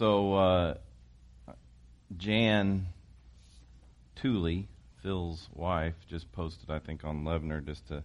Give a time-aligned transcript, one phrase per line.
[0.00, 0.74] So, uh,
[2.16, 2.86] Jan
[4.16, 4.66] Tooley,
[5.02, 8.02] Phil's wife, just posted, I think, on Levner just to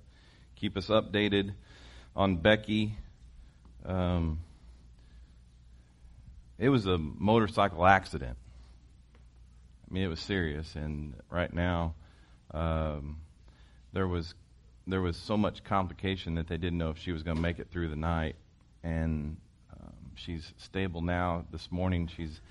[0.58, 1.54] keep us updated
[2.14, 2.98] on Becky.
[3.86, 4.42] Um,
[6.60, 8.38] it was a motorcycle accident.
[9.90, 11.94] I mean, it was serious, and right now,
[12.52, 13.22] um,
[13.94, 14.34] there was
[14.86, 17.60] there was so much complication that they didn't know if she was going to make
[17.60, 18.36] it through the night,
[18.84, 19.38] and
[20.16, 21.46] she's stable now.
[21.52, 22.42] This morning, she's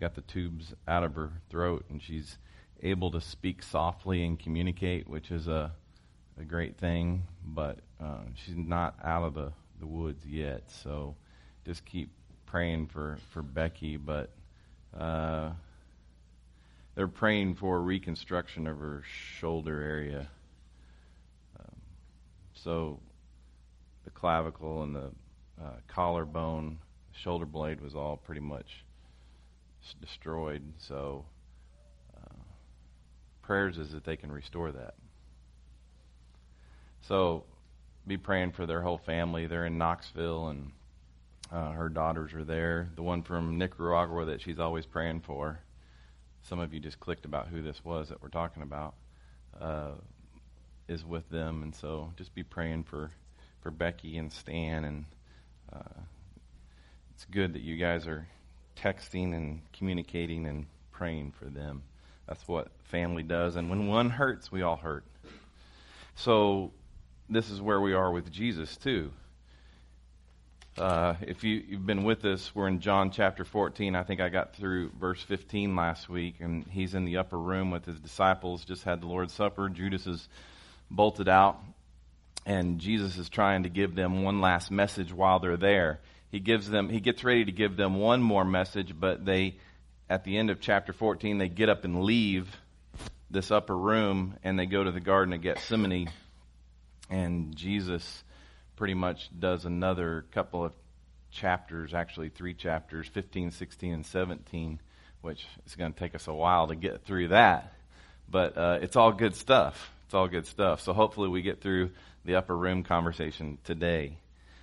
[0.00, 2.38] got the tubes out of her throat, and she's
[2.82, 5.72] able to speak softly and communicate, which is a,
[6.38, 7.24] a great thing.
[7.44, 10.70] But uh, she's not out of the, the woods yet.
[10.70, 11.16] So
[11.66, 12.10] just keep
[12.46, 13.96] praying for, for Becky.
[13.96, 14.30] But
[14.98, 15.50] uh,
[16.94, 19.02] they're praying for reconstruction of her
[19.38, 20.28] shoulder area.
[21.58, 21.76] Um,
[22.54, 23.00] so
[24.04, 25.10] the clavicle and the
[25.62, 26.78] uh, collarbone
[27.12, 28.84] shoulder blade was all pretty much
[30.00, 30.62] destroyed.
[30.78, 31.24] So,
[32.16, 32.36] uh,
[33.42, 34.94] prayers is that they can restore that.
[37.02, 37.44] So,
[38.06, 39.46] be praying for their whole family.
[39.46, 40.72] They're in Knoxville, and
[41.52, 42.90] uh, her daughters are there.
[42.94, 45.60] The one from Nicaragua that she's always praying for.
[46.42, 48.94] Some of you just clicked about who this was that we're talking about.
[49.60, 49.92] Uh,
[50.88, 53.12] is with them, and so just be praying for
[53.62, 55.04] for Becky and Stan and
[55.72, 56.00] uh,
[57.20, 58.26] it's good that you guys are
[58.78, 61.82] texting and communicating and praying for them.
[62.26, 63.56] That's what family does.
[63.56, 65.04] And when one hurts, we all hurt.
[66.14, 66.72] So
[67.28, 69.10] this is where we are with Jesus, too.
[70.78, 73.94] Uh, if you, have been with us, we're in John chapter 14.
[73.94, 77.70] I think I got through verse 15 last week, and he's in the upper room
[77.70, 79.68] with his disciples, just had the Lord's Supper.
[79.68, 80.26] Judas is
[80.90, 81.60] bolted out,
[82.46, 86.68] and Jesus is trying to give them one last message while they're there he gives
[86.68, 89.56] them he gets ready to give them one more message but they
[90.08, 92.56] at the end of chapter 14 they get up and leave
[93.30, 96.10] this upper room and they go to the garden of gethsemane.
[97.08, 98.24] And jesus
[98.76, 100.72] pretty much does another couple of
[101.30, 104.80] chapters actually three chapters 15 16 and 17
[105.20, 107.74] which is going to take us a while to get through that.
[108.28, 109.90] But uh, it's all good stuff.
[110.06, 110.80] It's all good stuff.
[110.80, 111.90] So hopefully we get through
[112.24, 114.16] the upper room conversation today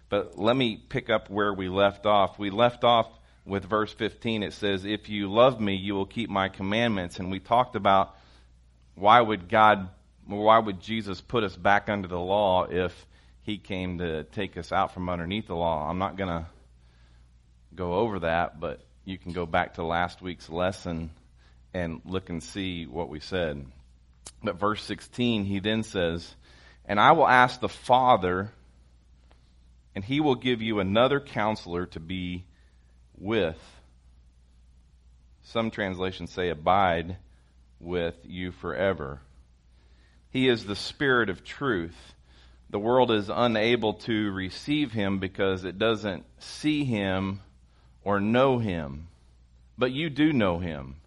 [0.10, 2.40] but let me pick up where we left off.
[2.40, 3.08] We left off
[3.46, 4.44] with verse 15.
[4.44, 7.20] It says, If you love me, you will keep my commandments.
[7.20, 8.16] And we talked about
[8.96, 9.90] why would God,
[10.26, 12.94] why would Jesus put us back under the law if
[13.44, 15.90] he came to take us out from underneath the law?
[15.90, 16.46] I'm not going to
[17.76, 21.12] go over that, but you can go back to last week's lesson
[21.74, 23.66] and look and see what we said.
[24.44, 26.36] But verse 16, he then says,
[26.86, 28.52] And I will ask the Father
[29.98, 32.46] and he will give you another counselor to be
[33.18, 33.58] with.
[35.42, 37.18] Some translations say abide
[37.80, 39.22] with you forever.
[40.30, 42.14] He is the Spirit of truth.
[42.70, 47.40] The world is unable to receive him because it doesn't see him
[48.04, 49.08] or know him.
[49.80, 50.98] But you do know him.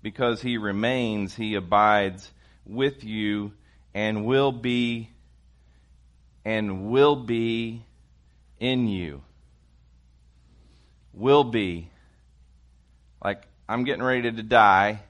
[0.00, 2.32] Because he remains, he abides
[2.64, 3.52] with you
[3.92, 5.10] and will be
[6.46, 7.84] and will be
[8.62, 9.20] in you
[11.12, 11.90] will be
[13.22, 15.00] like I'm getting ready to die,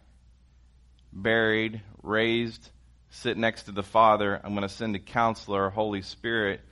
[1.13, 2.71] buried, raised,
[3.11, 4.41] sit next to the Father.
[4.43, 6.63] I'm going to send a counselor, Holy Spirit.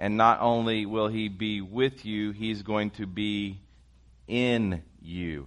[0.00, 3.60] And not only will he be with you, he's going to be
[4.26, 5.46] in you.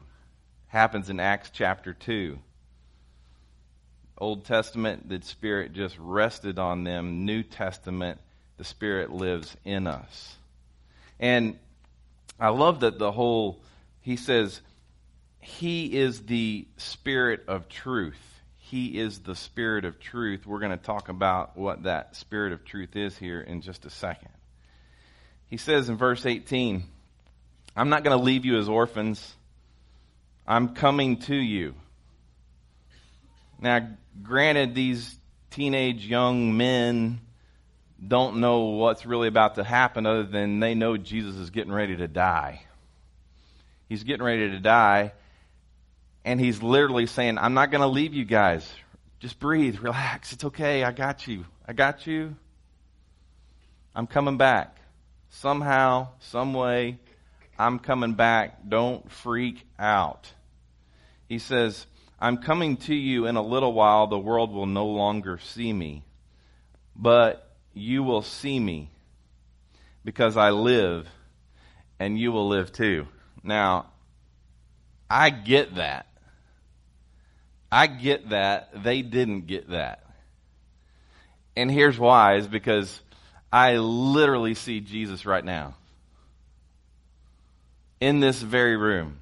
[0.67, 2.39] Happens in Acts chapter 2.
[4.17, 7.25] Old Testament, the Spirit just rested on them.
[7.25, 8.21] New Testament,
[8.57, 10.37] the Spirit lives in us.
[11.19, 11.57] And
[12.39, 13.61] I love that the whole,
[14.01, 14.61] he says,
[15.39, 18.19] He is the Spirit of truth.
[18.57, 20.45] He is the Spirit of truth.
[20.45, 23.89] We're going to talk about what that Spirit of truth is here in just a
[23.89, 24.31] second.
[25.47, 26.83] He says in verse 18,
[27.75, 29.35] I'm not going to leave you as orphans.
[30.47, 31.75] I'm coming to you.
[33.59, 33.87] Now,
[34.21, 35.17] granted, these
[35.51, 37.21] teenage young men
[38.07, 41.95] don't know what's really about to happen other than they know Jesus is getting ready
[41.97, 42.61] to die.
[43.87, 45.13] He's getting ready to die,
[46.25, 48.69] and he's literally saying, I'm not going to leave you guys.
[49.19, 50.33] Just breathe, relax.
[50.33, 50.83] It's okay.
[50.83, 51.45] I got you.
[51.67, 52.35] I got you.
[53.95, 54.77] I'm coming back.
[55.29, 56.99] Somehow, some way,
[57.57, 58.67] I'm coming back.
[58.67, 60.31] Don't freak out.
[61.29, 61.85] He says,
[62.19, 64.07] I'm coming to you in a little while.
[64.07, 66.03] The world will no longer see me.
[66.95, 68.89] But you will see me
[70.05, 71.07] because I live
[71.99, 73.07] and you will live too.
[73.43, 73.87] Now,
[75.09, 76.07] I get that.
[77.71, 78.83] I get that.
[78.83, 80.03] They didn't get that.
[81.55, 83.01] And here's why is because
[83.51, 85.75] I literally see Jesus right now.
[87.99, 89.19] In this very room.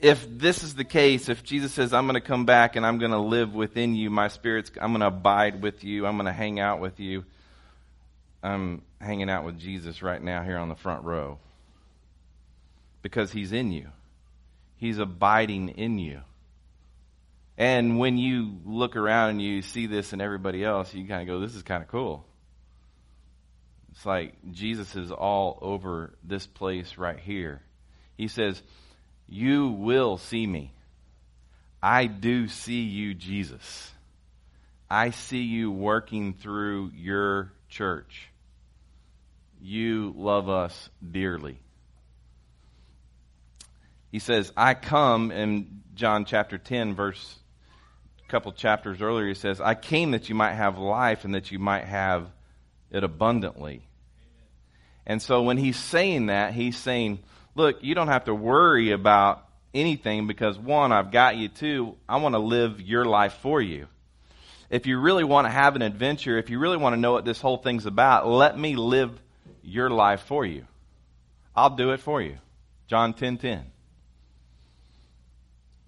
[0.00, 2.98] If this is the case, if Jesus says, I'm going to come back and I'm
[2.98, 6.26] going to live within you, my spirit's, I'm going to abide with you, I'm going
[6.26, 7.24] to hang out with you,
[8.42, 11.38] I'm hanging out with Jesus right now here on the front row.
[13.02, 13.88] Because he's in you,
[14.76, 16.20] he's abiding in you.
[17.56, 21.26] And when you look around and you see this and everybody else, you kind of
[21.26, 22.24] go, this is kind of cool.
[23.90, 27.62] It's like Jesus is all over this place right here.
[28.16, 28.62] He says,
[29.28, 30.72] You will see me.
[31.82, 33.92] I do see you, Jesus.
[34.90, 38.30] I see you working through your church.
[39.60, 41.58] You love us dearly.
[44.10, 47.36] He says, I come in John chapter 10, verse
[48.28, 51.50] a couple chapters earlier, he says, I came that you might have life and that
[51.50, 52.28] you might have
[52.90, 53.82] it abundantly.
[55.06, 57.20] And so when he's saying that, he's saying,
[57.58, 61.48] look, you don't have to worry about anything because one, I've got you.
[61.48, 63.86] Two, I want to live your life for you.
[64.70, 67.24] If you really want to have an adventure, if you really want to know what
[67.24, 69.20] this whole thing's about, let me live
[69.62, 70.66] your life for you.
[71.54, 72.38] I'll do it for you.
[72.86, 73.18] John 10:10.
[73.18, 73.64] 10, 10.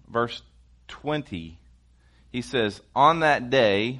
[0.09, 0.41] Verse
[0.87, 1.57] 20
[2.31, 3.99] he says, On that day,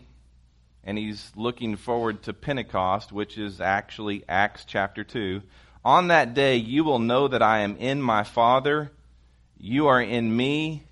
[0.84, 5.42] and he's looking forward to Pentecost, which is actually Acts chapter 2.
[5.84, 8.92] On that day, you will know that I am in my Father,
[9.58, 10.84] you are in me,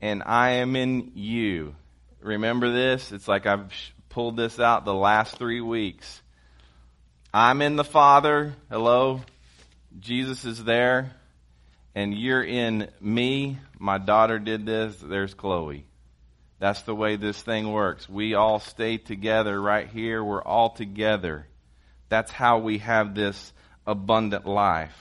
[0.00, 1.74] and I am in you.
[2.20, 3.10] Remember this?
[3.10, 3.72] It's like I've
[4.08, 6.22] pulled this out the last three weeks.
[7.34, 8.54] I'm in the Father.
[8.70, 9.22] Hello?
[9.98, 11.12] Jesus is there.
[11.94, 13.58] And you're in me.
[13.78, 14.96] My daughter did this.
[14.96, 15.84] There's Chloe.
[16.58, 18.08] That's the way this thing works.
[18.08, 20.22] We all stay together right here.
[20.22, 21.46] We're all together.
[22.08, 23.52] That's how we have this
[23.86, 24.96] abundant life.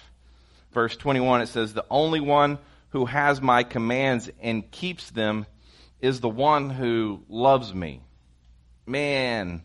[0.73, 5.45] Verse 21, it says, The only one who has my commands and keeps them
[5.99, 8.01] is the one who loves me.
[8.85, 9.63] Man,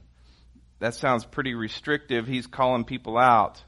[0.78, 2.26] that sounds pretty restrictive.
[2.26, 3.62] He's calling people out.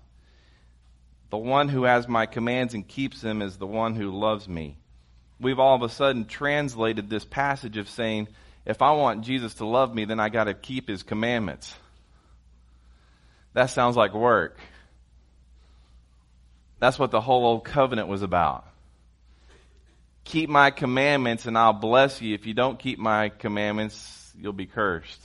[1.31, 4.79] The one who has my commands and keeps them is the one who loves me
[5.41, 8.29] we've all of a sudden translated this passage of saying,
[8.65, 11.75] if I want Jesus to love me, then I got to keep his commandments.
[13.55, 14.59] That sounds like work.
[16.79, 18.65] That's what the whole old covenant was about.
[20.25, 22.35] Keep my commandments and I'll bless you.
[22.35, 25.21] If you don't keep my commandments, you'll be cursed.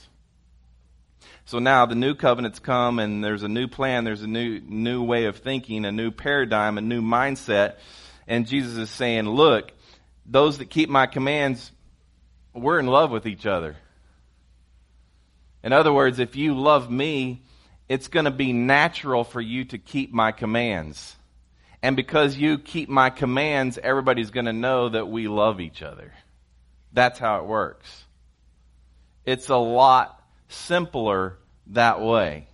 [1.46, 5.02] So now the new covenant's come and there's a new plan, there's a new new
[5.02, 7.76] way of thinking, a new paradigm, a new mindset.
[8.26, 9.70] And Jesus is saying, look,
[10.24, 11.70] those that keep my commands,
[12.54, 13.76] we're in love with each other.
[15.62, 17.42] In other words, if you love me,
[17.88, 21.14] it's going to be natural for you to keep my commands.
[21.84, 26.14] And because you keep my commands, everybody's going to know that we love each other.
[26.94, 28.04] That's how it works.
[29.26, 31.36] It's a lot simpler
[31.66, 32.48] that way,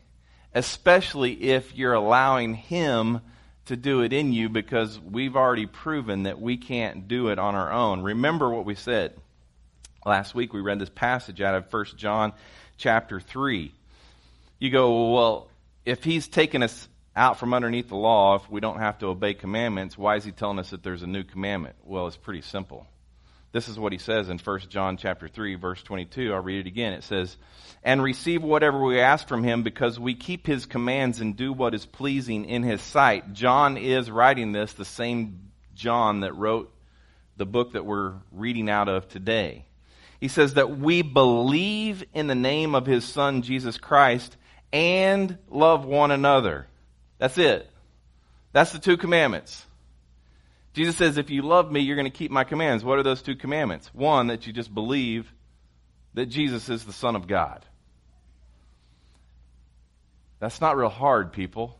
[0.53, 3.21] especially if you're allowing Him
[3.67, 7.55] to do it in you because we've already proven that we can't do it on
[7.55, 8.03] our own.
[8.03, 9.15] Remember what we said.
[10.05, 12.33] Last week we read this passage out of 1 John
[12.79, 13.73] chapter 3.
[14.59, 15.49] You go, well,
[15.87, 16.89] if he's taken us
[17.21, 20.33] out from underneath the law, if we don't have to obey commandments, why is he
[20.33, 21.77] telling us that there's a new commandment?
[21.85, 22.87] Well, it's pretty simple.
[23.53, 26.33] This is what he says in 1 John chapter 3 verse 22.
[26.33, 26.95] I'll read it again.
[26.95, 27.37] It says,
[27.83, 31.75] "And receive whatever we ask from him because we keep his commands and do what
[31.75, 36.73] is pleasing in his sight." John is writing this, the same John that wrote
[37.37, 39.67] the book that we're reading out of today.
[40.21, 44.39] He says that we believe in the name of his son Jesus Christ
[44.73, 46.67] and love one another.
[47.21, 47.71] That's it.
[48.53, 49.65] That's the two commandments.
[50.73, 52.83] Jesus says, if you love me, you're going to keep my commands.
[52.83, 53.93] What are those two commandments?
[53.93, 55.31] One, that you just believe
[56.15, 57.65] that Jesus is the Son of God.
[60.39, 61.79] That's not real hard, people.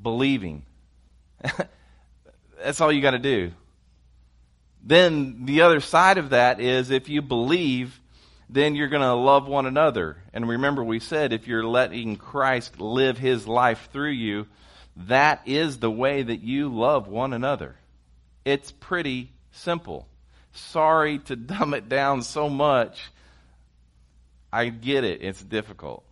[0.00, 0.64] Believing.
[2.62, 3.50] That's all you got to do.
[4.82, 7.99] Then the other side of that is if you believe,
[8.52, 10.16] then you're going to love one another.
[10.32, 14.46] And remember, we said if you're letting Christ live his life through you,
[15.06, 17.76] that is the way that you love one another.
[18.44, 20.08] It's pretty simple.
[20.52, 23.00] Sorry to dumb it down so much.
[24.52, 25.22] I get it.
[25.22, 26.02] It's difficult.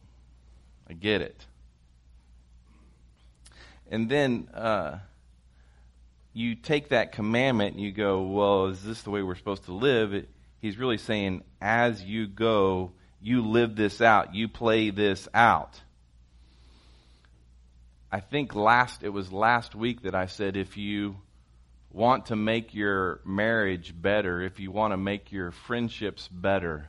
[0.89, 1.45] I get it.
[3.91, 4.99] And then uh,
[6.35, 9.73] you take that commandment and you go, well, is this the way we're supposed to
[9.73, 10.15] live?
[10.15, 10.29] It,
[10.61, 15.81] he's really saying, as you go, you live this out, you play this out.
[18.11, 21.17] I think last it was last week that I said if you
[21.91, 26.89] want to make your marriage better, if you want to make your friendships better,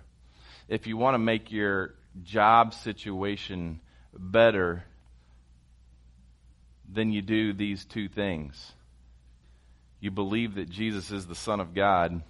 [0.68, 3.82] if you want to make your job situation
[4.14, 4.84] better,
[6.88, 8.72] then you do these two things.
[10.00, 12.22] You believe that Jesus is the Son of God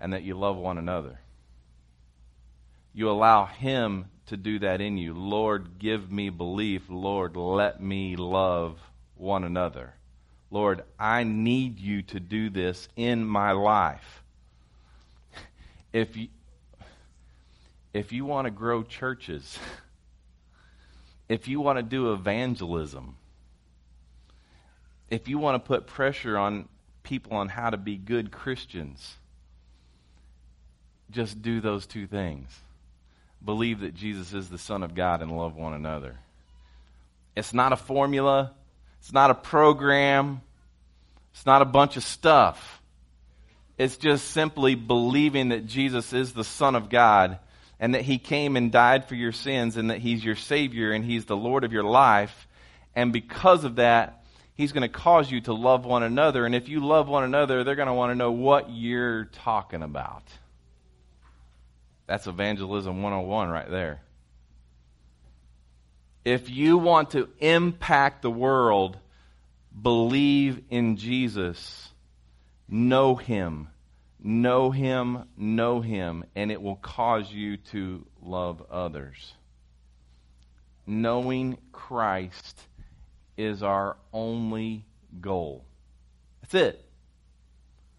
[0.00, 1.18] and that you love one another.
[2.92, 5.14] You allow Him to do that in you.
[5.14, 6.82] Lord, give me belief.
[6.88, 8.78] Lord, let me love
[9.14, 9.94] one another.
[10.50, 14.22] Lord, I need you to do this in my life.
[15.92, 16.28] If you,
[17.94, 19.58] if you want to grow churches,
[21.28, 23.16] if you want to do evangelism,
[25.08, 26.68] if you want to put pressure on
[27.02, 29.16] people on how to be good Christians,
[31.10, 32.48] just do those two things.
[33.44, 36.16] Believe that Jesus is the Son of God and love one another.
[37.36, 38.52] It's not a formula,
[39.00, 40.40] it's not a program,
[41.32, 42.82] it's not a bunch of stuff.
[43.78, 47.38] It's just simply believing that Jesus is the Son of God
[47.78, 51.04] and that He came and died for your sins and that He's your Savior and
[51.04, 52.48] He's the Lord of your life.
[52.94, 56.46] And because of that, He's going to cause you to love one another.
[56.46, 59.82] And if you love one another, they're going to want to know what you're talking
[59.82, 60.22] about.
[62.06, 64.00] That's evangelism 101 right there.
[66.24, 68.98] If you want to impact the world,
[69.80, 71.90] believe in Jesus,
[72.68, 73.68] know Him,
[74.18, 79.34] know Him, know Him, and it will cause you to love others.
[80.86, 82.60] Knowing Christ
[83.36, 84.84] is our only
[85.20, 85.64] goal.
[86.42, 86.84] That's it.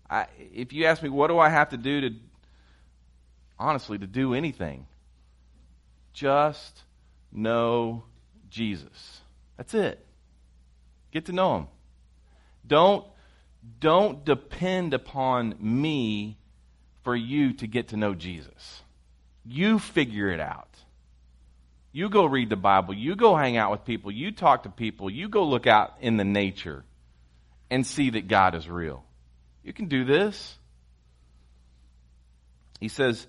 [0.09, 2.15] I, if you ask me, what do I have to do to,
[3.59, 4.85] honestly, to do anything?
[6.13, 6.83] Just
[7.31, 8.03] know
[8.49, 9.21] Jesus.
[9.57, 10.03] That's it.
[11.11, 11.67] Get to know him.
[12.65, 13.05] Don't,
[13.79, 16.37] don't depend upon me
[17.03, 18.81] for you to get to know Jesus.
[19.45, 20.67] You figure it out.
[21.91, 22.93] You go read the Bible.
[22.93, 24.11] You go hang out with people.
[24.11, 25.09] You talk to people.
[25.09, 26.83] You go look out in the nature
[27.69, 29.03] and see that God is real.
[29.63, 30.57] You can do this.
[32.79, 33.25] He says,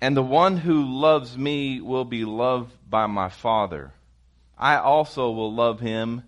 [0.00, 3.92] And the one who loves me will be loved by my Father.
[4.58, 6.22] I also will love him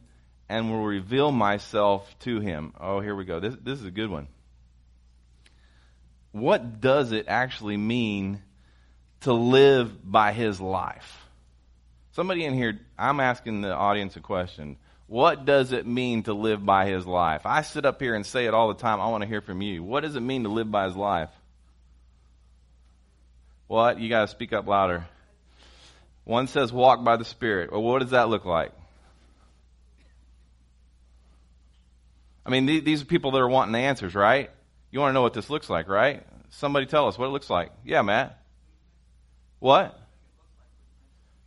[0.49, 2.73] and will reveal myself to him.
[2.80, 3.40] Oh, here we go.
[3.40, 4.28] This, this is a good one.
[6.32, 8.42] What does it actually mean
[9.20, 11.25] to live by his life?
[12.12, 14.76] Somebody in here, I'm asking the audience a question.
[15.06, 17.42] What does it mean to live by his life?
[17.44, 19.00] I sit up here and say it all the time.
[19.00, 19.82] I want to hear from you.
[19.82, 21.30] What does it mean to live by his life?
[23.66, 24.00] What?
[24.00, 25.06] You got to speak up louder.
[26.25, 27.73] One says walk by the Spirit.
[27.73, 28.73] Well, what does that look like?
[32.44, 34.50] I mean, these are people that are wanting the answers, right?
[34.90, 36.25] You want to know what this looks like, right?
[36.50, 37.70] Somebody tell us what it looks like.
[37.85, 38.38] Yeah, Matt.
[39.58, 39.99] What?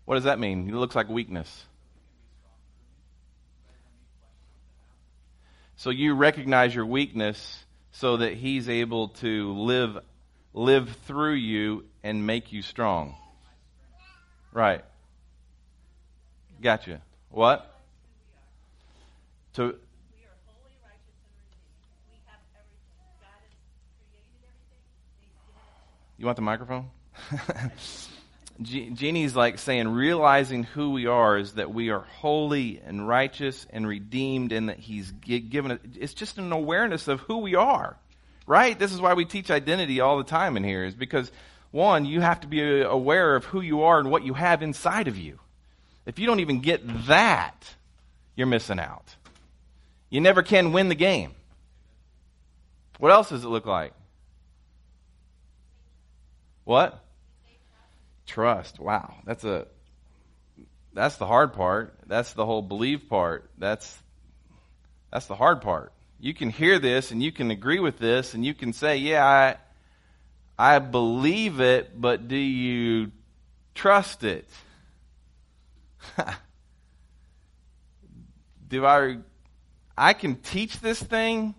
[0.05, 0.67] What does that mean?
[0.67, 1.65] It looks like weakness.
[5.77, 9.99] So you recognize your weakness so that he's able to live
[10.53, 13.15] live through you and make you strong.
[14.51, 14.84] Right.
[16.62, 17.01] Gotcha.
[17.29, 17.65] What?
[19.53, 19.75] To
[26.20, 26.89] You want the microphone?
[28.62, 33.88] Jeannie's like saying, realizing who we are is that we are holy and righteous and
[33.88, 35.82] redeemed, and that He's given it.
[35.98, 37.96] It's just an awareness of who we are,
[38.50, 38.79] right?
[38.79, 41.32] This is why we teach identity all the time in here, is because,
[41.70, 45.08] one, you have to be aware of who you are and what you have inside
[45.08, 45.39] of you.
[46.08, 47.75] If you don't even get that,
[48.36, 49.15] you're missing out.
[50.10, 51.32] You never can win the game.
[52.98, 53.94] What else does it look like?
[56.63, 57.00] What?
[58.25, 58.79] Trust.
[58.79, 59.13] Wow.
[59.25, 59.68] That's a
[60.94, 61.94] that's the hard part.
[62.08, 63.48] That's the whole believe part.
[63.60, 63.96] That's
[65.12, 65.94] that's the hard part.
[66.19, 69.25] You can hear this and you can agree with this and you can say, "Yeah,
[69.25, 69.55] I
[70.57, 73.11] I believe it, but do you
[73.73, 74.49] trust it?"
[78.67, 79.19] do I
[79.97, 81.55] I can teach this thing?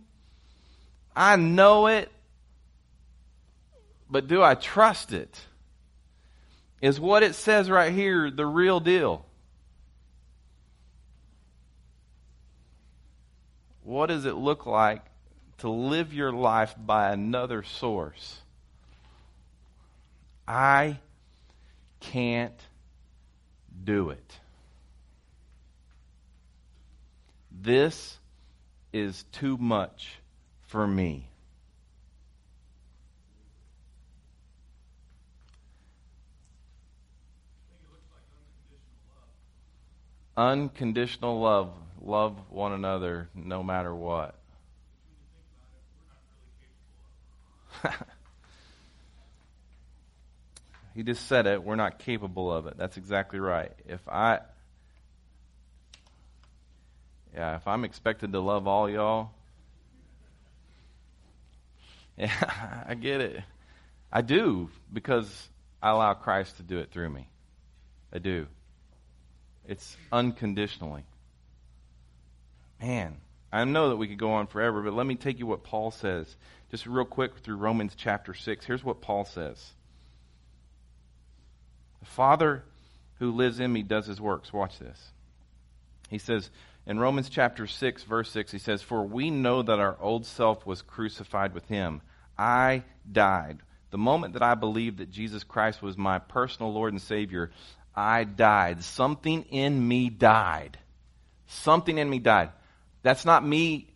[1.16, 2.10] I know it,
[4.10, 5.40] but do I trust it?
[6.80, 9.26] Is what it says right here the real deal?
[13.82, 15.02] What does it look like
[15.58, 18.40] to live your life by another source?
[20.46, 20.98] I
[22.00, 22.60] can't
[23.84, 24.40] do it.
[27.52, 28.18] This
[28.92, 30.16] is too much
[30.66, 31.26] for me.
[40.36, 41.70] Unconditional love.
[42.02, 44.34] Love one another no matter what.
[50.94, 51.62] he just said it.
[51.62, 52.78] We're not capable of it.
[52.78, 53.72] That's exactly right.
[53.86, 54.38] If I,
[57.34, 59.32] yeah, if I'm expected to love all y'all,
[62.16, 63.42] yeah, I get it.
[64.12, 65.48] I do because
[65.82, 67.28] I allow Christ to do it through me.
[68.12, 68.48] I do.
[69.66, 71.04] It's unconditionally.
[72.80, 73.16] Man,
[73.52, 75.90] I know that we could go on forever, but let me take you what Paul
[75.90, 76.36] says.
[76.70, 78.64] Just real quick through Romans chapter 6.
[78.64, 79.72] Here's what Paul says
[82.00, 82.64] The Father
[83.18, 84.52] who lives in me does his works.
[84.52, 84.98] Watch this.
[86.08, 86.50] He says
[86.86, 90.64] in Romans chapter 6, verse 6, he says, For we know that our old self
[90.64, 92.00] was crucified with him.
[92.38, 93.58] I died.
[93.90, 97.50] The moment that I believed that Jesus Christ was my personal Lord and Savior,
[97.94, 98.82] I died.
[98.82, 100.78] Something in me died.
[101.46, 102.50] Something in me died.
[103.02, 103.88] That's not me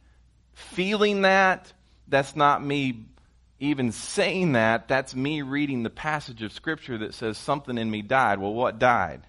[0.53, 1.73] feeling that.
[2.09, 3.07] That's not me
[3.61, 4.89] even saying that.
[4.89, 8.39] That's me reading the passage of Scripture that says something in me died.
[8.39, 9.23] Well, what died?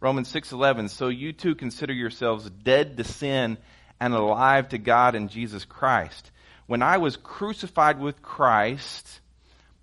[0.00, 3.58] Romans 6:11 So you too consider yourselves dead to sin
[4.00, 6.30] and alive to God in Jesus Christ.
[6.66, 9.20] When I was crucified with Christ,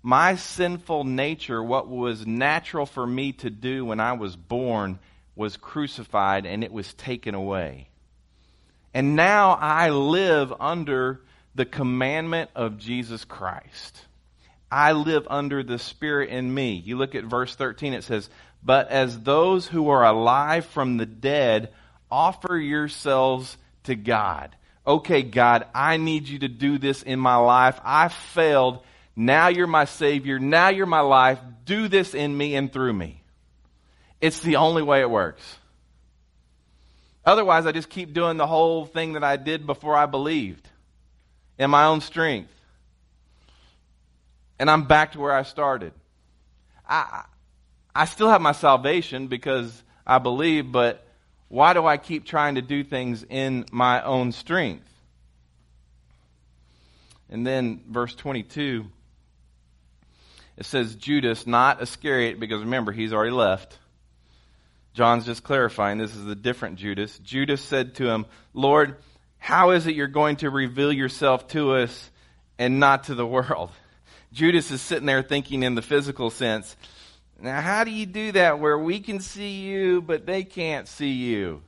[0.02, 4.98] my sinful nature, what was natural for me to do when I was born,
[5.34, 7.88] was crucified and it was taken away.
[8.94, 11.20] And now I live under
[11.56, 14.00] the commandment of Jesus Christ.
[14.70, 16.74] I live under the Spirit in me.
[16.74, 18.30] You look at verse 13, it says,
[18.62, 21.72] But as those who are alive from the dead,
[22.10, 24.54] offer yourselves to God.
[24.86, 27.80] Okay, God, I need you to do this in my life.
[27.84, 28.80] I failed.
[29.16, 30.38] Now you're my Savior.
[30.38, 31.38] Now you're my life.
[31.64, 33.22] Do this in me and through me.
[34.20, 35.42] It's the only way it works.
[37.26, 40.68] Otherwise, I just keep doing the whole thing that I did before I believed
[41.58, 42.52] in my own strength.
[44.58, 45.92] And I'm back to where I started.
[46.88, 47.24] I,
[47.94, 51.06] I still have my salvation because I believe, but
[51.48, 54.88] why do I keep trying to do things in my own strength?
[57.30, 58.86] And then verse 22,
[60.56, 63.78] it says Judas, not Iscariot, because remember, he's already left.
[64.94, 67.18] John's just clarifying this is a different Judas.
[67.18, 68.96] Judas said to him, Lord,
[69.38, 72.10] how is it you're going to reveal yourself to us
[72.58, 73.70] and not to the world?
[74.32, 76.76] Judas is sitting there thinking in the physical sense.
[77.40, 81.10] Now, how do you do that where we can see you, but they can't see
[81.10, 81.62] you?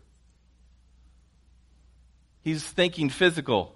[2.42, 3.74] He's thinking physical.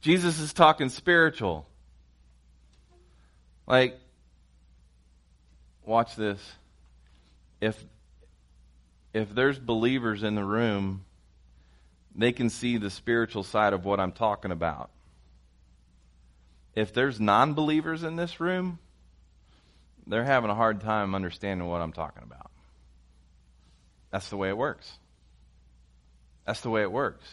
[0.00, 1.64] Jesus is talking spiritual.
[3.68, 3.98] Like,
[5.84, 6.40] watch this.
[7.60, 7.82] If
[9.12, 11.04] if there's believers in the room
[12.18, 14.90] they can see the spiritual side of what I'm talking about.
[16.74, 18.80] If there's non believers in this room,
[20.04, 22.50] they're having a hard time understanding what I'm talking about.
[24.10, 24.90] That's the way it works.
[26.44, 27.24] That's the way it works.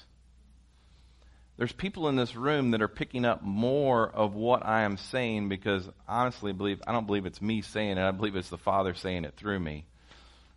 [1.58, 5.50] There's people in this room that are picking up more of what I am saying
[5.50, 8.94] because honestly believe I don't believe it's me saying it, I believe it's the Father
[8.94, 9.86] saying it through me.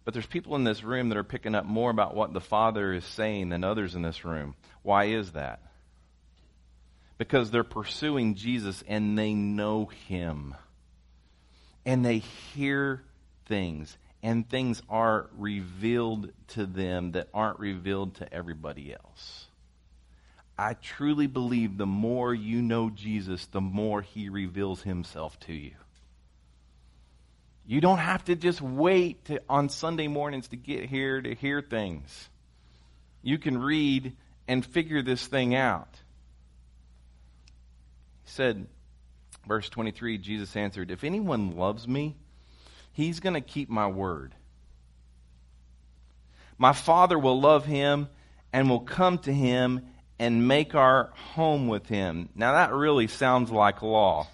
[0.09, 2.95] But there's people in this room that are picking up more about what the Father
[2.95, 4.55] is saying than others in this room.
[4.81, 5.61] Why is that?
[7.19, 10.55] Because they're pursuing Jesus and they know Him.
[11.85, 12.21] And they
[12.55, 13.03] hear
[13.49, 13.99] things.
[14.23, 19.49] And things are revealed to them that aren't revealed to everybody else.
[20.57, 25.75] I truly believe the more you know Jesus, the more He reveals Himself to you.
[27.71, 31.61] You don't have to just wait to, on Sunday mornings to get here to hear
[31.61, 32.31] things.
[33.21, 34.17] You can read
[34.49, 35.91] and figure this thing out.
[38.25, 38.67] He said,
[39.47, 42.17] verse 23, Jesus answered, If anyone loves me,
[42.95, 44.35] he's going to keep my word.
[46.57, 48.09] My Father will love him
[48.51, 49.87] and will come to him
[50.19, 52.31] and make our home with him.
[52.35, 54.27] Now that really sounds like law.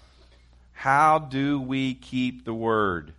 [0.71, 3.13] How do we keep the word?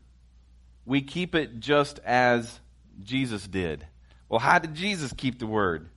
[0.86, 2.60] We keep it just as
[3.02, 3.84] Jesus did.
[4.28, 5.88] Well, how did Jesus keep the word?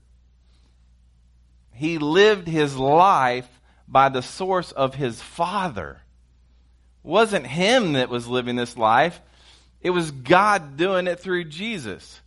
[1.73, 3.47] He lived his life
[3.87, 6.01] by the source of his Father.
[7.03, 9.21] It wasn't him that was living this life.
[9.81, 12.19] It was God doing it through Jesus.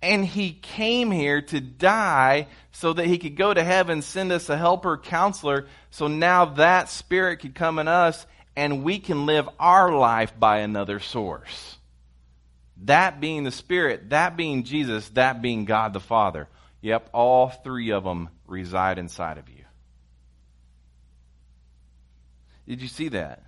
[0.00, 4.48] And he came here to die so that he could go to heaven, send us
[4.48, 8.24] a helper, counselor, so now that spirit could come in us
[8.54, 11.77] and we can live our life by another source.
[12.84, 16.48] That being the Spirit, that being Jesus, that being God the Father.
[16.80, 19.64] Yep, all three of them reside inside of you.
[22.68, 23.42] Did you see that?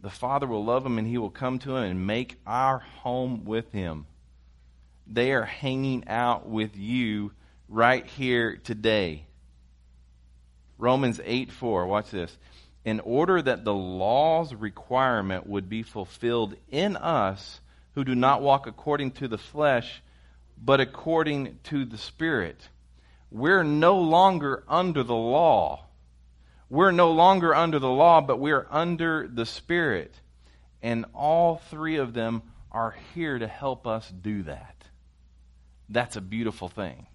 [0.00, 3.44] The Father will love him and he will come to him and make our home
[3.44, 4.06] with him.
[5.06, 7.32] They are hanging out with you
[7.68, 9.26] right here today.
[10.76, 11.86] Romans 8 4.
[11.86, 12.36] Watch this
[12.84, 17.60] in order that the law's requirement would be fulfilled in us
[17.94, 20.02] who do not walk according to the flesh,
[20.62, 22.68] but according to the Spirit.
[23.30, 25.86] We're no longer under the law.
[26.68, 30.12] We're no longer under the law, but we're under the Spirit.
[30.82, 34.74] And all three of them are here to help us do that.
[35.88, 37.06] That's a beautiful thing.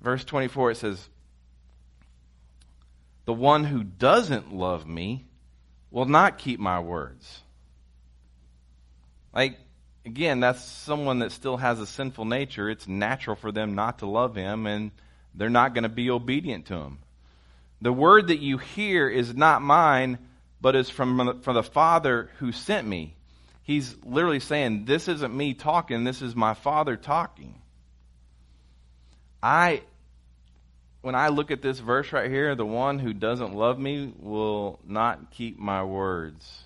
[0.00, 1.08] Verse 24, it says,
[3.24, 5.24] the one who doesn't love me
[5.90, 7.40] will not keep my words.
[9.32, 9.58] Like,
[10.04, 12.68] again, that's someone that still has a sinful nature.
[12.68, 14.90] It's natural for them not to love him, and
[15.34, 16.98] they're not going to be obedient to him.
[17.80, 20.18] The word that you hear is not mine,
[20.60, 23.14] but is from, from the Father who sent me.
[23.62, 27.54] He's literally saying, This isn't me talking, this is my Father talking.
[29.42, 29.82] I
[31.04, 34.78] when I look at this verse right here, the one who doesn't love me will
[34.86, 36.62] not keep my words.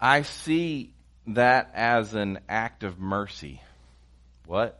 [0.00, 0.92] I see
[1.26, 3.60] that as an act of mercy.
[4.46, 4.78] What?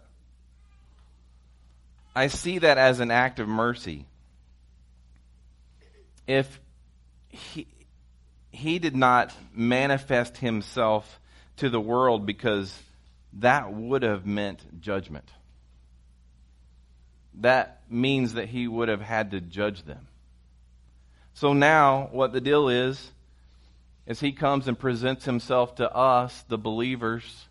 [2.14, 4.06] I see that as an act of mercy.
[6.28, 6.60] If
[7.30, 7.66] he,
[8.52, 11.18] he did not manifest himself
[11.56, 12.72] to the world because
[13.32, 15.28] that would have meant judgment
[17.34, 20.06] that means that he would have had to judge them.
[21.34, 23.12] So now, what the deal is,
[24.06, 27.46] is he comes and presents himself to us, the believers.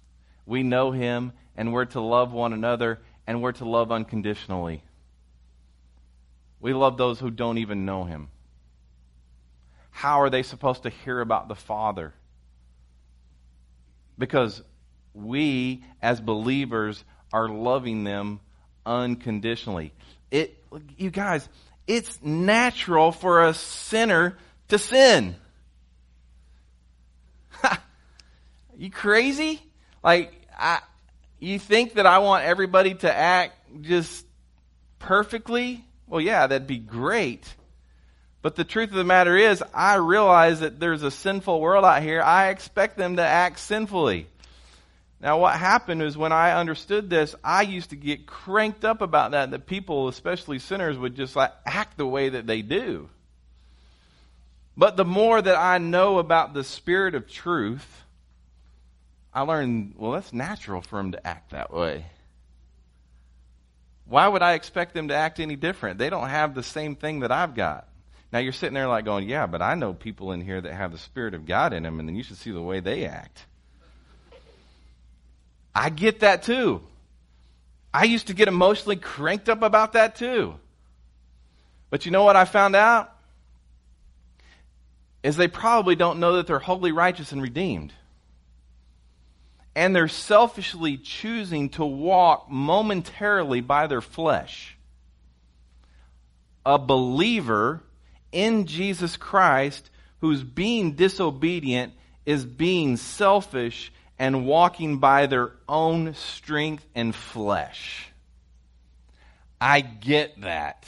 [0.46, 4.84] We know him, and we're to love one another, and we're to love unconditionally.
[6.60, 8.30] We love those who don't even know him.
[9.92, 12.14] How are they supposed to hear about the Father?
[14.18, 14.62] Because
[15.14, 18.42] we, as believers, are loving them
[18.90, 19.94] unconditionally.
[20.32, 20.58] It,
[20.98, 21.48] you guys,
[21.88, 24.38] it's natural for a sinner
[24.70, 25.36] to sin.
[28.78, 29.62] you crazy?
[30.04, 30.80] Like, I,
[31.40, 34.26] you think that I want everybody to act just
[34.98, 35.86] perfectly?
[36.08, 37.44] Well, yeah, that'd be great.
[38.42, 42.02] But the truth of the matter is, I realize that there's a sinful world out
[42.02, 42.22] here.
[42.22, 44.28] I expect them to act sinfully.
[45.22, 49.32] Now, what happened is when I understood this, I used to get cranked up about
[49.32, 53.10] that, that people, especially sinners, would just like act the way that they do.
[54.78, 57.86] But the more that I know about the spirit of truth,
[59.34, 62.06] I learned, well, that's natural for them to act that way.
[64.06, 66.00] Why would I expect them to act any different?
[66.00, 67.90] They don't have the same thing that I've got.
[68.32, 70.94] Now you're sitting there like going, yeah, but I know people in here that have
[70.94, 73.46] the Spirit of God in them, and then you should see the way they act.
[75.80, 76.82] I get that too.
[77.94, 80.56] I used to get emotionally cranked up about that too.
[81.90, 83.16] But you know what I found out?
[85.24, 87.94] Is they probably don't know that they're wholly righteous, and redeemed.
[89.74, 94.78] And they're selfishly choosing to walk momentarily by their flesh.
[96.66, 97.82] A believer
[98.34, 99.90] in Jesus Christ
[100.20, 101.94] who's being disobedient
[102.26, 108.12] is being selfish and walking by their own strength and flesh.
[109.60, 110.86] I get that.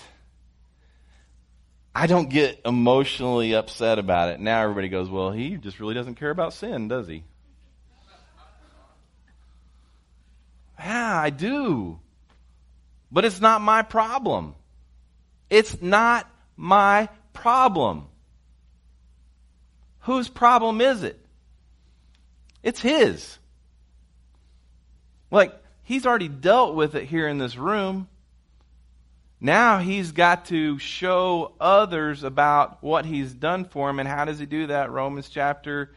[1.96, 4.40] I don't get emotionally upset about it.
[4.40, 7.24] Now everybody goes, well, he just really doesn't care about sin, does he?
[10.78, 12.00] Yeah, I do.
[13.12, 14.56] But it's not my problem.
[15.50, 18.08] It's not my problem.
[20.02, 21.21] Whose problem is it?
[22.64, 23.38] It's his.
[25.30, 28.08] Like, he's already dealt with it here in this room.
[29.40, 34.00] Now he's got to show others about what he's done for him.
[34.00, 34.92] And how does he do that?
[34.92, 35.92] Romans chapter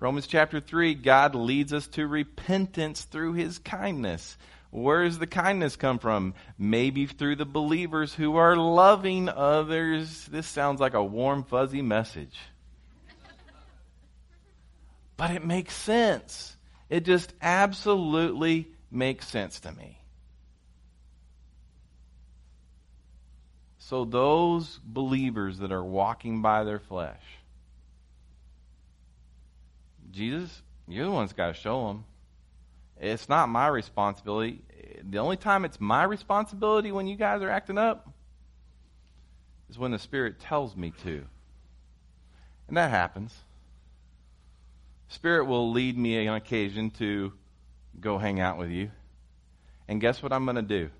[0.00, 4.38] Romans chapter 3, God leads us to repentance through his kindness.
[4.70, 6.34] Where does the kindness come from?
[6.56, 10.26] Maybe through the believers who are loving others.
[10.26, 12.38] This sounds like a warm, fuzzy message.
[15.18, 16.56] But it makes sense.
[16.88, 20.00] It just absolutely makes sense to me.
[23.78, 27.22] So, those believers that are walking by their flesh,
[30.10, 32.04] Jesus, you're the one's got to show them.
[33.00, 34.62] It's not my responsibility.
[35.02, 38.08] The only time it's my responsibility when you guys are acting up
[39.68, 41.24] is when the Spirit tells me to.
[42.68, 43.34] And that happens.
[45.08, 47.32] Spirit will lead me on occasion to
[47.98, 48.90] go hang out with you.
[49.88, 50.90] And guess what I'm going to do?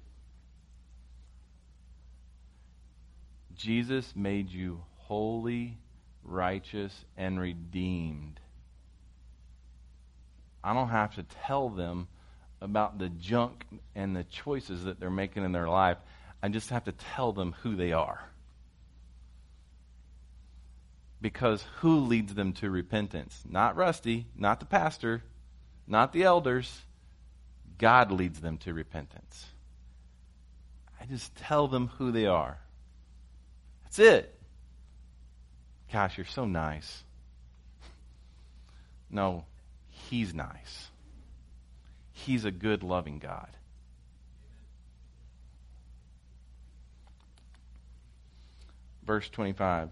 [3.54, 5.76] Jesus made you holy,
[6.22, 8.40] righteous, and redeemed.
[10.62, 12.08] I don't have to tell them
[12.60, 15.98] about the junk and the choices that they're making in their life.
[16.42, 18.27] I just have to tell them who they are.
[21.20, 23.42] Because who leads them to repentance?
[23.48, 25.24] Not Rusty, not the pastor,
[25.86, 26.82] not the elders.
[27.78, 29.46] God leads them to repentance.
[31.00, 32.58] I just tell them who they are.
[33.84, 34.34] That's it.
[35.92, 37.04] Gosh, you're so nice.
[39.10, 39.46] No,
[40.08, 40.88] He's nice.
[42.12, 43.48] He's a good, loving God.
[49.04, 49.90] Verse 25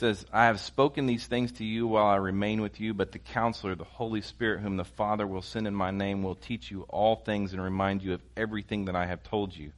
[0.00, 3.18] says, I have spoken these things to you while I remain with you, but the
[3.18, 6.86] counselor, the Holy Spirit, whom the Father will send in my name, will teach you
[6.88, 9.72] all things and remind you of everything that I have told you.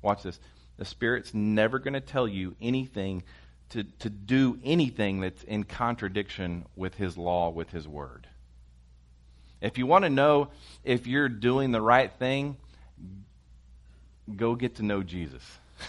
[0.00, 0.38] Watch this.
[0.76, 3.24] The Spirit's never going to tell you anything
[3.70, 8.28] to, to do anything that's in contradiction with His law, with His word.
[9.60, 10.48] If you want to know
[10.84, 12.56] if you're doing the right thing,
[14.34, 15.42] go get to know Jesus.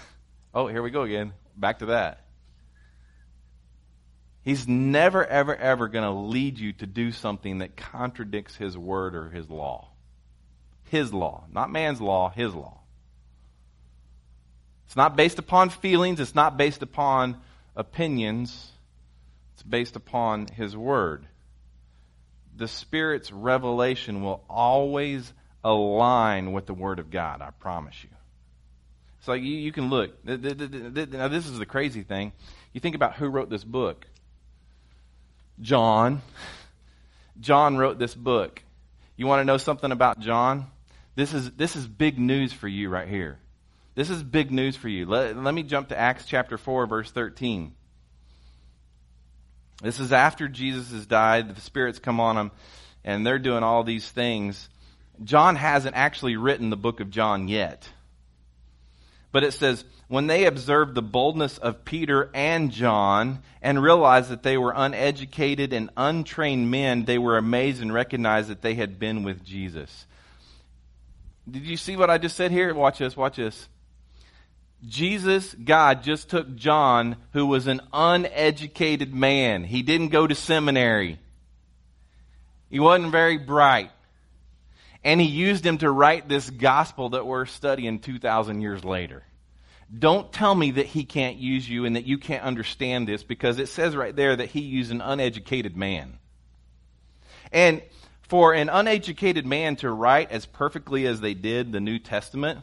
[0.54, 1.34] oh, here we go again.
[1.56, 2.25] Back to that.
[4.46, 9.16] He's never, ever, ever going to lead you to do something that contradicts His word
[9.16, 9.88] or His law.
[10.84, 12.78] His law, not man's law, His law.
[14.86, 17.38] It's not based upon feelings, it's not based upon
[17.76, 18.72] opinions,
[19.56, 21.26] it's based upon His Word.
[22.56, 28.10] The Spirit's revelation will always align with the Word of God, I promise you.
[29.22, 30.24] So you, you can look.
[30.24, 32.32] Now, this is the crazy thing.
[32.74, 34.06] You think about who wrote this book
[35.62, 36.22] John.
[37.40, 38.62] John wrote this book.
[39.18, 40.68] You want to know something about John?
[41.16, 43.40] This is, this is big news for you right here.
[43.96, 45.06] This is big news for you.
[45.06, 47.74] Let, let me jump to Acts chapter 4, verse 13.
[49.82, 52.52] This is after Jesus has died, the Spirit's come on him,
[53.04, 54.70] and they're doing all these things.
[55.24, 57.88] John hasn't actually written the book of John yet.
[59.36, 64.44] But it says, when they observed the boldness of Peter and John and realized that
[64.44, 69.24] they were uneducated and untrained men, they were amazed and recognized that they had been
[69.24, 70.06] with Jesus.
[71.52, 72.74] Did you see what I just said here?
[72.74, 73.68] Watch this, watch this.
[74.88, 79.66] Jesus, God, just took John, who was an uneducated man.
[79.66, 81.20] He didn't go to seminary.
[82.70, 83.92] He wasn't very bright.
[85.06, 89.22] And he used him to write this gospel that we're studying 2,000 years later.
[89.98, 93.60] Don't tell me that he can't use you and that you can't understand this because
[93.60, 96.18] it says right there that he used an uneducated man.
[97.52, 97.84] And
[98.24, 102.62] for an uneducated man to write as perfectly as they did the New Testament,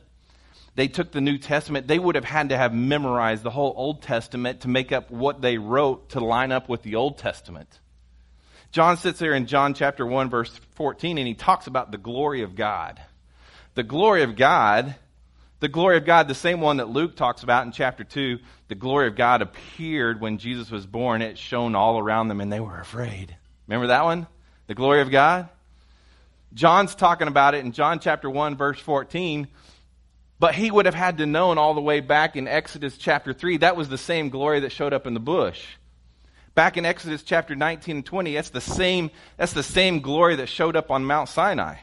[0.74, 4.02] they took the New Testament, they would have had to have memorized the whole Old
[4.02, 7.78] Testament to make up what they wrote to line up with the Old Testament.
[8.72, 12.42] John sits there in John chapter 1, verse 14, and he talks about the glory
[12.42, 13.00] of God.
[13.74, 14.94] The glory of God,
[15.60, 18.74] the glory of God, the same one that Luke talks about in chapter 2, the
[18.74, 21.20] glory of God appeared when Jesus was born.
[21.20, 23.36] It shone all around them, and they were afraid.
[23.66, 24.26] Remember that one?
[24.68, 25.50] The glory of God?
[26.54, 29.48] John's talking about it in John chapter 1, verse 14
[30.38, 33.58] but he would have had to known all the way back in Exodus chapter 3,
[33.58, 35.64] that was the same glory that showed up in the bush.
[36.54, 40.48] Back in Exodus chapter 19 and 20, that's the same, that's the same glory that
[40.48, 41.76] showed up on Mount Sinai.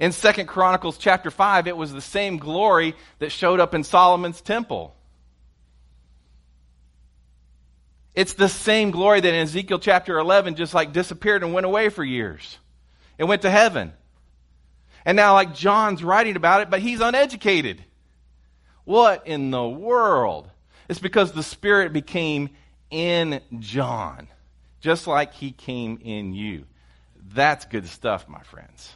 [0.00, 4.40] In Second Chronicles chapter 5, it was the same glory that showed up in Solomon's
[4.40, 4.96] temple.
[8.14, 11.88] It's the same glory that in Ezekiel chapter 11 just like disappeared and went away
[11.88, 12.58] for years.
[13.16, 13.92] It went to heaven.
[15.04, 17.82] And now, like John's writing about it, but he's uneducated.
[18.84, 20.50] What in the world?
[20.88, 22.50] It's because the Spirit became
[22.92, 24.28] in John,
[24.80, 26.66] just like he came in you.
[27.34, 28.92] That's good stuff, my friends.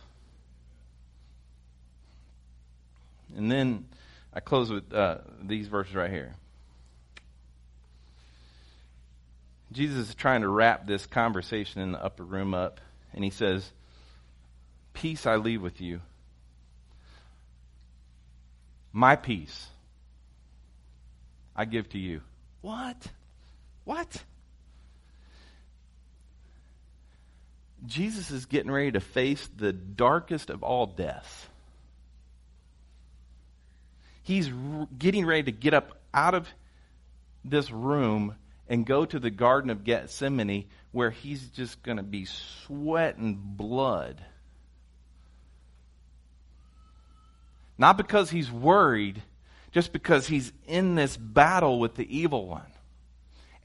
[3.34, 3.86] And then
[4.32, 6.34] I close with uh, these verses right here.
[9.72, 12.80] Jesus is trying to wrap this conversation in the upper room up,
[13.12, 13.72] and he says,
[14.92, 16.00] Peace I leave with you.
[18.92, 19.66] My peace
[21.54, 22.20] I give to you.
[22.60, 23.08] What?
[23.86, 24.24] What?
[27.86, 31.46] Jesus is getting ready to face the darkest of all deaths.
[34.24, 34.50] He's
[34.98, 36.48] getting ready to get up out of
[37.44, 38.34] this room
[38.68, 44.20] and go to the Garden of Gethsemane where he's just going to be sweating blood.
[47.78, 49.22] Not because he's worried,
[49.70, 52.66] just because he's in this battle with the evil one.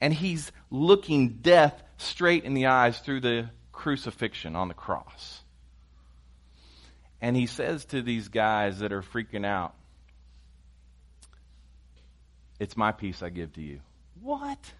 [0.02, 5.42] And he's looking death straight in the eyes through the crucifixion on the cross.
[7.20, 9.76] And he says to these guys that are freaking out,
[12.58, 13.78] It's my peace I give to you.
[14.20, 14.72] What?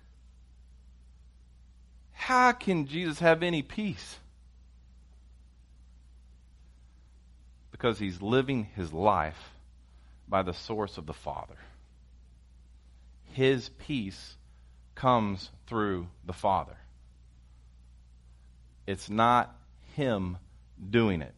[2.10, 4.18] How can Jesus have any peace?
[7.70, 9.52] Because he's living his life
[10.26, 11.58] by the source of the Father.
[13.34, 14.36] His peace
[14.94, 16.76] comes through the Father.
[18.86, 19.54] It's not
[19.94, 20.38] him
[20.90, 21.34] doing it.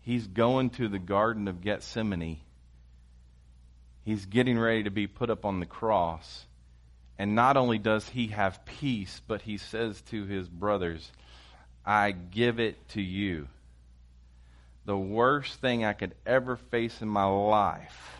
[0.00, 2.40] He's going to the Garden of Gethsemane.
[4.04, 6.46] He's getting ready to be put up on the cross.
[7.18, 11.12] And not only does he have peace, but he says to his brothers,
[11.84, 13.48] I give it to you.
[14.86, 18.17] The worst thing I could ever face in my life.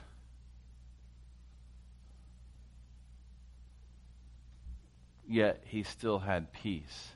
[5.29, 7.13] Yet he still had peace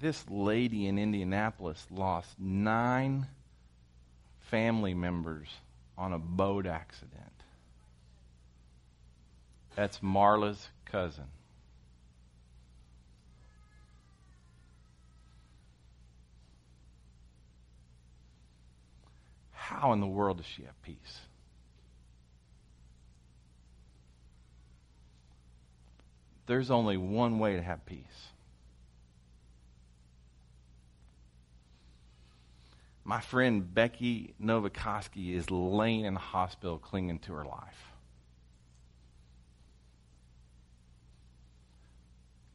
[0.00, 3.26] this lady in Indianapolis lost nine
[4.40, 5.48] family members
[5.96, 7.12] on a boat accident.
[9.74, 11.24] That's Marla's cousin.
[19.52, 21.20] How in the world does she have peace?
[26.48, 28.28] There's only one way to have peace
[33.08, 37.92] My friend Becky Novakoski is laying in the hospital clinging to her life.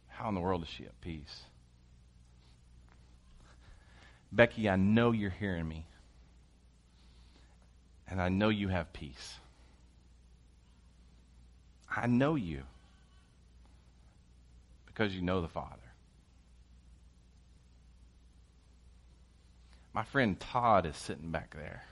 [0.09, 1.41] How in the world is she at peace?
[4.31, 5.87] Becky, I know you're hearing me.
[8.07, 9.33] And I know you have peace.
[11.89, 12.61] I know you
[14.93, 15.77] because you know the Father.
[19.93, 21.83] My friend Todd is sitting back there.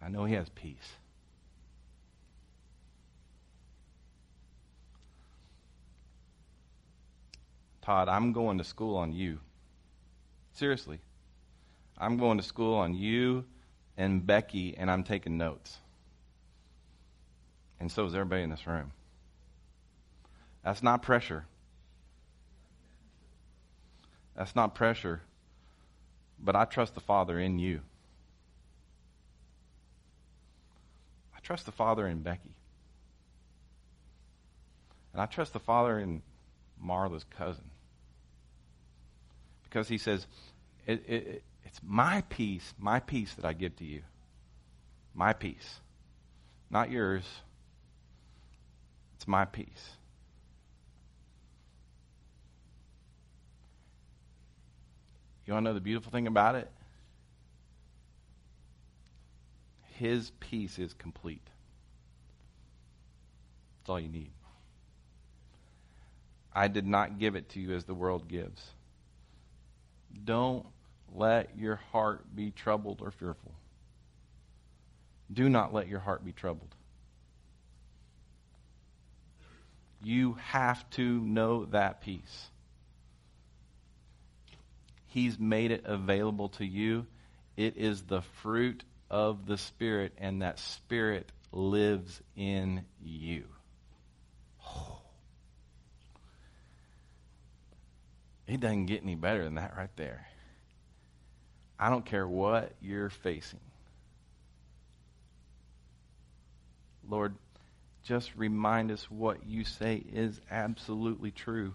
[0.00, 0.96] I know he has peace.
[7.82, 9.38] Todd, I'm going to school on you.
[10.52, 10.98] Seriously.
[11.98, 13.44] I'm going to school on you
[13.96, 15.76] and Becky, and I'm taking notes.
[17.80, 18.92] And so is everybody in this room.
[20.64, 21.44] That's not pressure.
[24.36, 25.20] That's not pressure.
[26.42, 27.80] But I trust the Father in you.
[31.36, 32.54] I trust the Father in Becky.
[35.12, 36.22] And I trust the Father in
[36.82, 37.64] Marla's cousin.
[39.64, 40.26] Because he says,
[40.86, 44.02] it, it, it's my peace, my peace that I give to you.
[45.14, 45.80] My peace.
[46.70, 47.24] Not yours.
[49.16, 49.96] It's my peace.
[55.46, 56.70] You want to know the beautiful thing about it?
[59.98, 61.46] His peace is complete.
[63.80, 64.30] That's all you need.
[66.54, 68.62] I did not give it to you as the world gives.
[70.24, 70.66] Don't
[71.14, 73.52] let your heart be troubled or fearful.
[75.32, 76.74] Do not let your heart be troubled.
[80.04, 82.50] You have to know that peace.
[85.06, 87.06] He's made it available to you.
[87.56, 93.44] It is the fruit of the Spirit, and that Spirit lives in you.
[98.44, 100.26] It doesn't get any better than that right there.
[101.82, 103.58] I don't care what you're facing.
[107.08, 107.34] Lord,
[108.04, 111.74] just remind us what you say is absolutely true.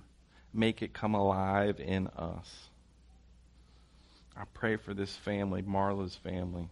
[0.54, 2.70] Make it come alive in us.
[4.38, 6.70] I pray for this family, Marla's family.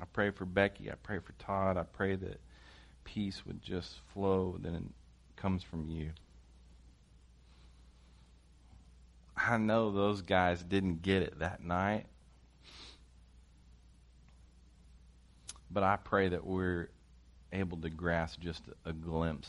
[0.00, 0.90] I pray for Becky.
[0.90, 1.76] I pray for Todd.
[1.76, 2.40] I pray that
[3.04, 4.82] peace would just flow that it
[5.36, 6.10] comes from you.
[9.46, 12.06] I know those guys didn't get it that night.
[15.70, 16.88] But I pray that we're
[17.52, 19.48] able to grasp just a glimpse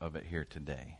[0.00, 0.98] of it here today.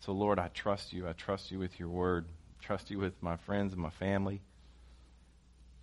[0.00, 1.08] So, Lord, I trust you.
[1.08, 2.26] I trust you with your word.
[2.28, 4.42] I trust you with my friends and my family.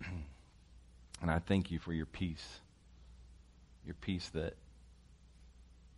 [1.20, 2.60] and I thank you for your peace,
[3.84, 4.54] your peace that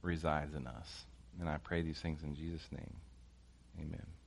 [0.03, 1.05] resides in us.
[1.41, 2.97] And I pray these things in Jesus' name.
[3.78, 4.14] Amen.